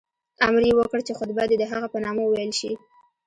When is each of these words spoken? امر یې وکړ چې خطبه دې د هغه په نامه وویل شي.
امر 0.47 0.63
یې 0.67 0.73
وکړ 0.77 0.99
چې 1.07 1.13
خطبه 1.19 1.43
دې 1.49 1.55
د 1.59 1.63
هغه 1.71 1.87
په 1.93 1.97
نامه 2.05 2.21
وویل 2.25 2.51
شي. 2.59 2.71